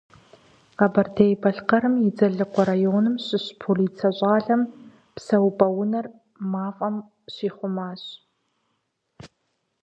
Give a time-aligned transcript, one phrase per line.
[0.77, 4.61] Къэбэрдей-Балъкъэрым и Дзэлыкъуэ районым щыщ полицэ щӏалэм
[5.15, 6.05] псэупӀэ унэр
[6.51, 6.95] мафӀэм
[7.33, 8.03] щихъумащ.